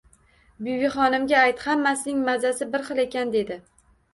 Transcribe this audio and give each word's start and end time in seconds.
—Bibixonimga 0.67 1.43
ayt: 1.49 1.61
hammasining 1.67 2.25
mazasi 2.31 2.71
bir 2.73 2.89
xil 2.89 3.03
ekan,— 3.07 3.31
dedi. 3.37 3.63